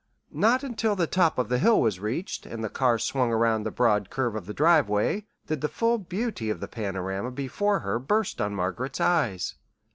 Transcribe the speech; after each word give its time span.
Not 0.33 0.63
until 0.63 0.95
the 0.95 1.05
top 1.05 1.37
of 1.37 1.47
the 1.47 1.59
hill 1.59 1.79
was 1.79 1.99
reached, 1.99 2.47
and 2.47 2.63
the 2.63 2.71
car 2.71 2.97
swung 2.97 3.31
around 3.31 3.61
the 3.61 3.69
broad 3.69 4.09
curve 4.09 4.35
of 4.35 4.47
the 4.47 4.51
driveway, 4.55 5.27
did 5.45 5.61
the 5.61 5.67
full 5.67 5.99
beauty 5.99 6.49
of 6.49 6.59
the 6.59 6.67
panorama 6.67 7.29
before 7.29 7.81
her 7.81 7.99
burst 7.99 8.41
on 8.41 8.55
Margaret's 8.55 8.99
eyes. 8.99 9.53